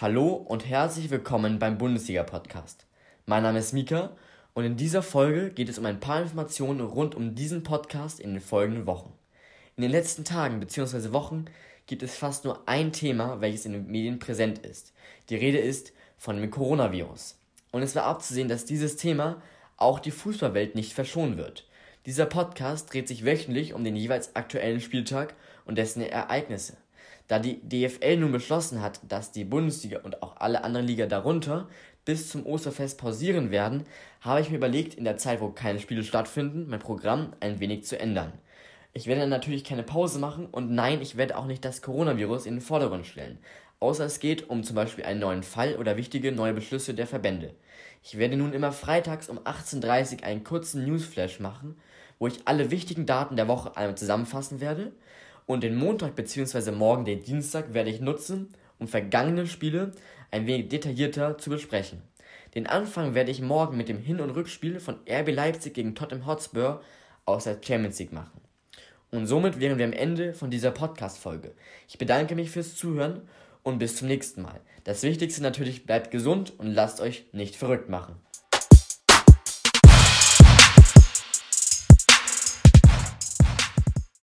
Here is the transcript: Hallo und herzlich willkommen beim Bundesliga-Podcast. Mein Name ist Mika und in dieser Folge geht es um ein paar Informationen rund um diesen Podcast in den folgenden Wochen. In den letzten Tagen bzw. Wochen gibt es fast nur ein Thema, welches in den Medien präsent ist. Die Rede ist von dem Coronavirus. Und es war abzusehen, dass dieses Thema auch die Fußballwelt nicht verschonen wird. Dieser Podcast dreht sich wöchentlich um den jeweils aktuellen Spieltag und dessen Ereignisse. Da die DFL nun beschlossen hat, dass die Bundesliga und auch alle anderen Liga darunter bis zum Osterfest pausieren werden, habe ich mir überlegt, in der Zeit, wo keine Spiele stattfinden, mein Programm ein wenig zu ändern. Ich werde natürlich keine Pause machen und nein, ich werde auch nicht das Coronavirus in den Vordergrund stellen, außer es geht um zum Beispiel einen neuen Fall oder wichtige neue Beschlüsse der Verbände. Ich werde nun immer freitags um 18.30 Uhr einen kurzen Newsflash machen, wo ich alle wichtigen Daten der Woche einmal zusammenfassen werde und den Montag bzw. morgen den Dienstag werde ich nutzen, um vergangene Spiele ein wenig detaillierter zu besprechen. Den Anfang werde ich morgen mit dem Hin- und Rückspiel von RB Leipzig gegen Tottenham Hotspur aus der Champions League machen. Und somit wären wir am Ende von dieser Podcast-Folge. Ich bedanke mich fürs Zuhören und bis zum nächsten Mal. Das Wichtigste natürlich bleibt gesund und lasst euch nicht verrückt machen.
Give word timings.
Hallo 0.00 0.32
und 0.32 0.66
herzlich 0.66 1.08
willkommen 1.10 1.60
beim 1.60 1.78
Bundesliga-Podcast. 1.78 2.84
Mein 3.26 3.44
Name 3.44 3.60
ist 3.60 3.72
Mika 3.72 4.10
und 4.52 4.64
in 4.64 4.76
dieser 4.76 5.04
Folge 5.04 5.50
geht 5.50 5.68
es 5.68 5.78
um 5.78 5.86
ein 5.86 6.00
paar 6.00 6.20
Informationen 6.20 6.80
rund 6.80 7.14
um 7.14 7.36
diesen 7.36 7.62
Podcast 7.62 8.18
in 8.18 8.32
den 8.32 8.40
folgenden 8.40 8.86
Wochen. 8.86 9.12
In 9.76 9.82
den 9.82 9.92
letzten 9.92 10.24
Tagen 10.24 10.58
bzw. 10.58 11.12
Wochen 11.12 11.44
gibt 11.86 12.02
es 12.02 12.16
fast 12.16 12.44
nur 12.44 12.68
ein 12.68 12.90
Thema, 12.92 13.40
welches 13.40 13.66
in 13.66 13.72
den 13.72 13.86
Medien 13.86 14.18
präsent 14.18 14.58
ist. 14.66 14.92
Die 15.30 15.36
Rede 15.36 15.58
ist 15.58 15.92
von 16.18 16.40
dem 16.40 16.50
Coronavirus. 16.50 17.38
Und 17.70 17.82
es 17.82 17.94
war 17.94 18.02
abzusehen, 18.02 18.48
dass 18.48 18.64
dieses 18.64 18.96
Thema 18.96 19.40
auch 19.76 20.00
die 20.00 20.10
Fußballwelt 20.10 20.74
nicht 20.74 20.92
verschonen 20.92 21.36
wird. 21.36 21.68
Dieser 22.04 22.26
Podcast 22.26 22.92
dreht 22.92 23.06
sich 23.06 23.24
wöchentlich 23.24 23.74
um 23.74 23.84
den 23.84 23.94
jeweils 23.94 24.34
aktuellen 24.34 24.80
Spieltag 24.80 25.36
und 25.66 25.78
dessen 25.78 26.02
Ereignisse. 26.02 26.78
Da 27.26 27.38
die 27.38 27.60
DFL 27.62 28.18
nun 28.18 28.32
beschlossen 28.32 28.82
hat, 28.82 29.00
dass 29.08 29.32
die 29.32 29.44
Bundesliga 29.44 30.00
und 30.00 30.22
auch 30.22 30.36
alle 30.36 30.62
anderen 30.62 30.86
Liga 30.86 31.06
darunter 31.06 31.68
bis 32.04 32.28
zum 32.28 32.44
Osterfest 32.44 32.98
pausieren 32.98 33.50
werden, 33.50 33.84
habe 34.20 34.42
ich 34.42 34.50
mir 34.50 34.56
überlegt, 34.56 34.94
in 34.94 35.04
der 35.04 35.16
Zeit, 35.16 35.40
wo 35.40 35.48
keine 35.48 35.80
Spiele 35.80 36.04
stattfinden, 36.04 36.66
mein 36.68 36.80
Programm 36.80 37.32
ein 37.40 37.60
wenig 37.60 37.84
zu 37.84 37.98
ändern. 37.98 38.32
Ich 38.92 39.06
werde 39.06 39.26
natürlich 39.26 39.64
keine 39.64 39.82
Pause 39.82 40.18
machen 40.18 40.46
und 40.46 40.70
nein, 40.70 41.00
ich 41.00 41.16
werde 41.16 41.38
auch 41.38 41.46
nicht 41.46 41.64
das 41.64 41.80
Coronavirus 41.80 42.44
in 42.46 42.56
den 42.56 42.60
Vordergrund 42.60 43.06
stellen, 43.06 43.38
außer 43.80 44.04
es 44.04 44.20
geht 44.20 44.50
um 44.50 44.62
zum 44.62 44.76
Beispiel 44.76 45.04
einen 45.04 45.20
neuen 45.20 45.42
Fall 45.42 45.76
oder 45.76 45.96
wichtige 45.96 46.30
neue 46.30 46.52
Beschlüsse 46.52 46.92
der 46.92 47.06
Verbände. 47.06 47.54
Ich 48.02 48.18
werde 48.18 48.36
nun 48.36 48.52
immer 48.52 48.70
freitags 48.70 49.30
um 49.30 49.38
18.30 49.38 50.18
Uhr 50.18 50.24
einen 50.24 50.44
kurzen 50.44 50.84
Newsflash 50.84 51.40
machen, 51.40 51.76
wo 52.18 52.26
ich 52.26 52.42
alle 52.44 52.70
wichtigen 52.70 53.06
Daten 53.06 53.36
der 53.36 53.48
Woche 53.48 53.76
einmal 53.76 53.96
zusammenfassen 53.96 54.60
werde 54.60 54.92
und 55.46 55.62
den 55.62 55.76
Montag 55.76 56.14
bzw. 56.14 56.70
morgen 56.72 57.04
den 57.04 57.22
Dienstag 57.22 57.74
werde 57.74 57.90
ich 57.90 58.00
nutzen, 58.00 58.48
um 58.78 58.88
vergangene 58.88 59.46
Spiele 59.46 59.92
ein 60.30 60.46
wenig 60.46 60.68
detaillierter 60.68 61.38
zu 61.38 61.50
besprechen. 61.50 62.02
Den 62.54 62.66
Anfang 62.66 63.14
werde 63.14 63.30
ich 63.30 63.40
morgen 63.40 63.76
mit 63.76 63.88
dem 63.88 63.98
Hin- 63.98 64.20
und 64.20 64.30
Rückspiel 64.30 64.80
von 64.80 64.96
RB 65.08 65.32
Leipzig 65.32 65.74
gegen 65.74 65.94
Tottenham 65.94 66.26
Hotspur 66.26 66.82
aus 67.24 67.44
der 67.44 67.58
Champions 67.60 67.98
League 67.98 68.12
machen. 68.12 68.40
Und 69.10 69.26
somit 69.26 69.60
wären 69.60 69.78
wir 69.78 69.84
am 69.84 69.92
Ende 69.92 70.34
von 70.34 70.50
dieser 70.50 70.70
Podcast-Folge. 70.70 71.52
Ich 71.88 71.98
bedanke 71.98 72.34
mich 72.34 72.50
fürs 72.50 72.74
Zuhören 72.74 73.22
und 73.62 73.78
bis 73.78 73.96
zum 73.96 74.08
nächsten 74.08 74.42
Mal. 74.42 74.60
Das 74.84 75.02
Wichtigste 75.02 75.42
natürlich 75.42 75.86
bleibt 75.86 76.10
gesund 76.10 76.52
und 76.58 76.72
lasst 76.72 77.00
euch 77.00 77.26
nicht 77.32 77.56
verrückt 77.56 77.88
machen. 77.88 78.16